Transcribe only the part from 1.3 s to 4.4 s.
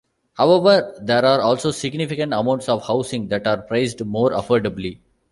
also significant amounts of housing that are priced more